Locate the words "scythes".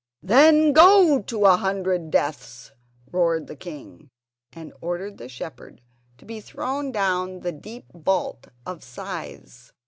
8.83-9.73